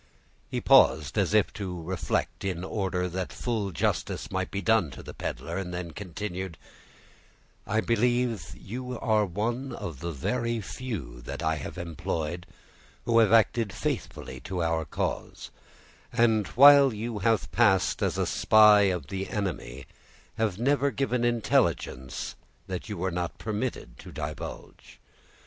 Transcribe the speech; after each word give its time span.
He 0.49 0.59
paused, 0.59 1.15
as 1.15 1.35
if 1.35 1.53
to 1.53 1.79
reflect 1.79 2.43
in 2.43 2.63
order 2.63 3.07
that 3.07 3.31
full 3.31 3.69
justice 3.69 4.31
might 4.31 4.49
be 4.49 4.59
done 4.59 4.89
to 4.89 5.03
the 5.03 5.13
peddler, 5.13 5.57
and 5.59 5.71
then 5.71 5.91
continued,— 5.91 6.57
"I 7.67 7.81
believe 7.81 8.55
you 8.59 8.97
are 8.99 9.27
one 9.27 9.73
of 9.73 9.99
the 9.99 10.11
very 10.11 10.59
few 10.59 11.21
that 11.25 11.43
I 11.43 11.57
have 11.57 11.77
employed 11.77 12.47
who 13.05 13.19
have 13.19 13.31
acted 13.31 13.71
faithfully 13.71 14.39
to 14.39 14.63
our 14.63 14.85
cause; 14.85 15.51
and, 16.11 16.47
while 16.47 16.91
you 16.95 17.19
have 17.19 17.51
passed 17.51 18.01
as 18.01 18.17
a 18.17 18.25
spy 18.25 18.81
of 18.89 19.05
the 19.05 19.29
enemy, 19.29 19.85
have 20.35 20.57
never 20.57 20.89
given 20.89 21.23
intelligence 21.23 22.33
that 22.65 22.89
you 22.89 22.97
were 22.97 23.11
not 23.11 23.37
permitted 23.37 23.99
to 23.99 24.11
divulge. 24.11 24.99